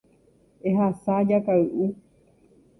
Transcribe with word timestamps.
Ehasa 0.69 1.15
jakay'u. 1.29 1.87